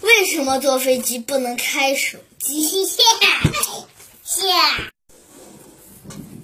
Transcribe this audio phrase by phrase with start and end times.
[0.00, 2.86] 为什么坐飞机不能开手机？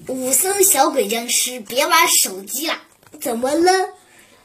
[0.07, 2.81] 武僧小鬼僵尸，别玩手机了！
[3.21, 3.89] 怎么了？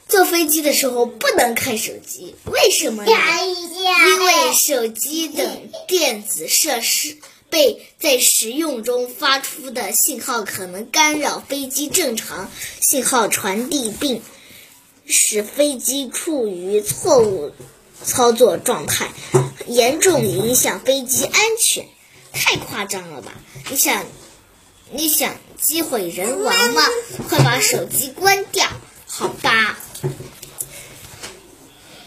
[0.07, 3.11] 坐飞机的时候不能开手机，为什么呢？
[3.11, 7.17] 因为手机等电子设施
[7.49, 12.49] 被在使用中发出的信号可能干扰飞机正常
[12.79, 14.21] 信号传递，并
[15.05, 17.51] 使飞机处于错误
[18.03, 19.09] 操作状态，
[19.67, 21.85] 严重影响飞机安全。
[22.31, 23.33] 太夸张了吧？
[23.69, 24.05] 你想，
[24.91, 26.83] 你想机毁人亡吗？
[27.27, 28.67] 快把手机关掉，
[29.07, 29.77] 好吧？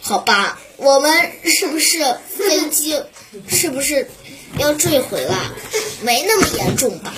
[0.01, 1.99] 好吧，我们是不是
[2.37, 3.01] 飞机
[3.49, 4.11] 是不是
[4.59, 5.55] 要坠毁了？
[6.03, 7.15] 没那么严重吧？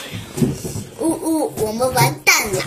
[0.98, 2.62] 呜呜，我们完蛋了！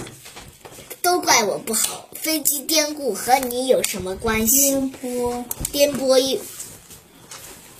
[1.07, 4.71] 都怪我不好，飞机颠簸和你有什么关系？
[4.71, 6.37] 颠簸，颠簸一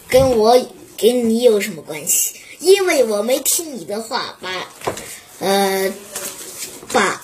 [0.08, 0.66] 跟我
[0.98, 2.36] 跟你有什么关系？
[2.59, 4.70] 因为我没听你的话，把
[5.39, 5.94] 呃
[6.94, 7.22] 把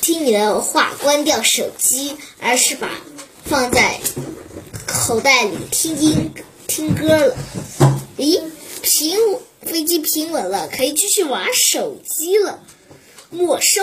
[0.00, 2.88] 听你的话关掉手机，而是把
[3.44, 3.98] 放在
[4.86, 6.32] 口袋里听音
[6.68, 7.36] 听歌了。
[8.16, 8.40] 咦，
[8.80, 9.18] 平
[9.62, 12.60] 飞机平稳了，可以继续玩手机了。
[13.30, 13.82] 没收。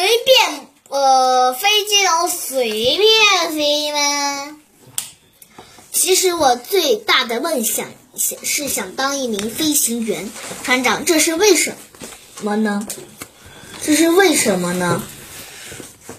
[0.00, 4.56] 随便，呃，飞机能随便飞吗？
[5.92, 10.30] 其实我最大的梦想是想当一名飞行员，
[10.64, 11.76] 船长，这是为什
[12.40, 12.88] 么呢？
[13.82, 15.02] 这是为什么呢？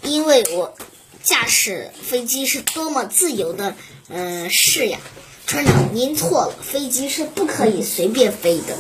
[0.04, 0.76] 因为我
[1.24, 3.76] 驾驶飞机是多么自由的
[4.10, 5.00] 呃事呀！
[5.48, 8.78] 船长，您错了，飞机是不可以随便飞的。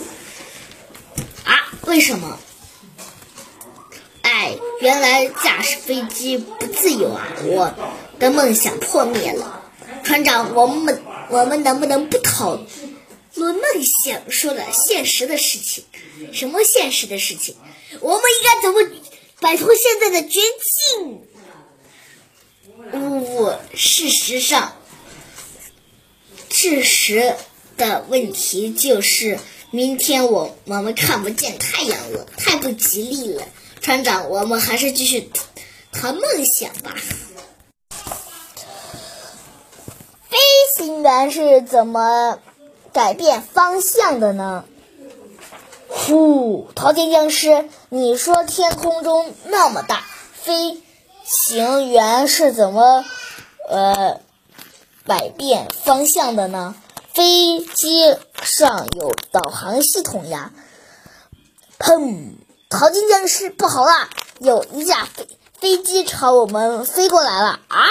[1.43, 1.73] 啊？
[1.87, 2.37] 为什么？
[4.81, 7.27] 原来驾驶飞机不自由啊！
[7.45, 7.71] 我
[8.19, 9.61] 的梦想破灭了。
[10.03, 12.59] 船长，我们我们能不能不讨
[13.35, 13.63] 论梦
[14.03, 15.83] 想说了现实的事情？
[16.33, 17.55] 什么现实的事情？
[17.99, 19.01] 我们应该怎么
[19.39, 20.39] 摆脱现在的绝
[20.97, 21.21] 境？
[22.93, 24.75] 呜呜事实上，
[26.49, 27.35] 事实
[27.77, 29.37] 的问题就是，
[29.69, 33.43] 明天我我们看不见太阳了，太不吉利了。
[33.81, 35.31] 船长，我们还是继续
[35.91, 36.93] 谈梦想吧。
[40.29, 40.37] 飞
[40.77, 42.37] 行员是怎么
[42.93, 44.65] 改变方向的呢？
[45.89, 50.79] 呼，淘金僵尸，你说天空中那么大，飞
[51.23, 53.03] 行员是怎么
[53.67, 54.21] 呃
[55.07, 56.75] 改变方向的呢？
[57.13, 60.51] 飞机上有导航系统呀。
[61.79, 62.35] 砰！
[62.71, 64.09] 淘金僵尸不好啦！
[64.39, 65.27] 有一架飞
[65.59, 67.85] 飞机朝我们飞过来了啊！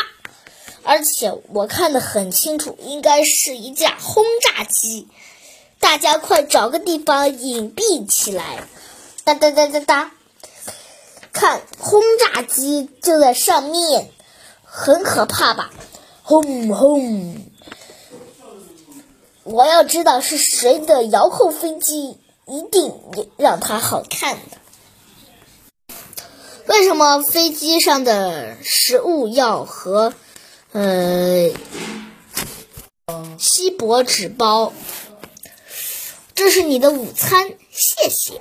[0.85, 5.07] 而且我看得很清楚，应该是一架轰炸机。
[5.81, 8.67] 大家快找个地方隐蔽起来！
[9.23, 10.13] 哒哒哒哒哒！
[11.31, 14.11] 看，轰炸机就在上面，
[14.65, 15.71] 很可怕吧？
[16.23, 17.37] 轰轰！
[19.45, 22.95] 我要知道是谁的遥控飞机，一定
[23.37, 24.57] 让它好看的。
[26.71, 30.15] 为什么飞机上的食物要和
[30.71, 31.51] 呃
[33.37, 34.73] 锡箔纸包？
[36.33, 38.41] 这是你的午餐，谢谢。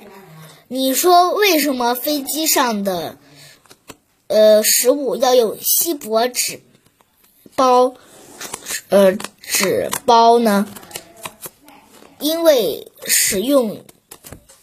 [0.68, 3.18] 你说为什么飞机上的
[4.28, 6.62] 呃食物要用锡箔纸
[7.56, 7.94] 包
[8.90, 10.68] 呃纸包呢？
[12.20, 13.84] 因为使用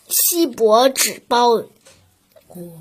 [0.07, 1.63] 锡箔纸包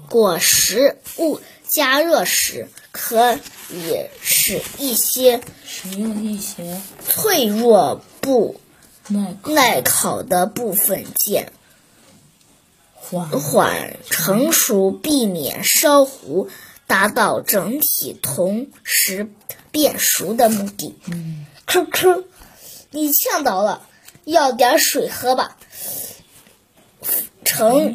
[0.09, 3.39] 果食物加热时，可
[3.71, 8.61] 以使一些使用一些脆弱不
[9.09, 11.53] 耐耐烤的部分减
[12.95, 16.49] 缓缓成熟，避免烧糊，
[16.87, 19.29] 达到整体同时
[19.71, 20.95] 变熟的目的。
[21.07, 22.25] 嗯，咳咳，
[22.91, 23.87] 你呛到了，
[24.25, 25.56] 要点水喝吧。
[27.47, 27.95] 乘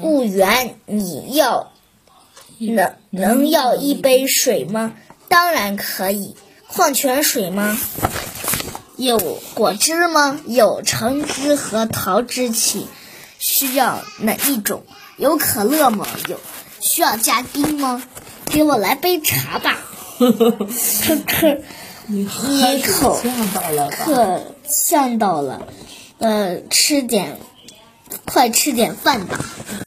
[0.00, 1.72] 务员，你要
[2.58, 4.94] 能能要一杯水吗？
[5.28, 6.34] 当然可以。
[6.68, 7.76] 矿泉水吗？
[8.96, 9.18] 有
[9.54, 10.40] 果汁吗？
[10.46, 12.86] 有橙汁和桃汁请
[13.38, 14.84] 需要哪一种？
[15.16, 16.06] 有可乐吗？
[16.28, 16.38] 有。
[16.80, 18.02] 需要加冰吗？
[18.46, 19.78] 给我来杯茶吧。
[20.18, 20.66] 呵呵，
[22.06, 23.96] 你一口呛到了吧？
[24.04, 25.66] 可呛到了。
[26.18, 27.38] 呃，吃点，
[28.24, 29.38] 快吃点饭吧。